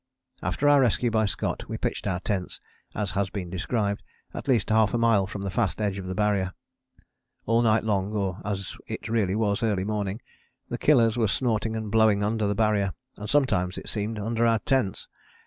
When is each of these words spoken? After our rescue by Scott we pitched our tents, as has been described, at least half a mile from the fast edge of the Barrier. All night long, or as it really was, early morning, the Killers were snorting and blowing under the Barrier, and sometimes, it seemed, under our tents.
After 0.41 0.67
our 0.67 0.81
rescue 0.81 1.11
by 1.11 1.27
Scott 1.27 1.69
we 1.69 1.77
pitched 1.77 2.07
our 2.07 2.19
tents, 2.21 2.59
as 2.95 3.11
has 3.11 3.29
been 3.29 3.51
described, 3.51 4.01
at 4.33 4.47
least 4.47 4.71
half 4.71 4.95
a 4.95 4.97
mile 4.97 5.27
from 5.27 5.43
the 5.43 5.51
fast 5.51 5.79
edge 5.79 5.99
of 5.99 6.07
the 6.07 6.15
Barrier. 6.15 6.53
All 7.45 7.61
night 7.61 7.83
long, 7.83 8.11
or 8.13 8.41
as 8.43 8.75
it 8.87 9.07
really 9.07 9.35
was, 9.35 9.61
early 9.61 9.83
morning, 9.85 10.19
the 10.69 10.79
Killers 10.79 11.17
were 11.17 11.27
snorting 11.27 11.75
and 11.75 11.91
blowing 11.91 12.23
under 12.23 12.47
the 12.47 12.55
Barrier, 12.55 12.93
and 13.17 13.29
sometimes, 13.29 13.77
it 13.77 13.87
seemed, 13.87 14.17
under 14.17 14.43
our 14.43 14.57
tents. 14.57 15.07